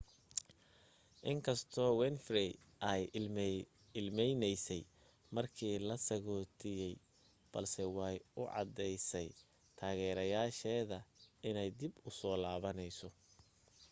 [1.31, 2.51] inkastoo winfrey
[2.91, 3.01] ay
[3.99, 4.83] ilmeynaysay
[5.35, 6.93] markii la sagootinayay
[7.53, 9.29] balse way u caddaysay
[9.77, 10.99] taageerayaasheeda
[11.49, 13.07] inay dib u soo laabanayso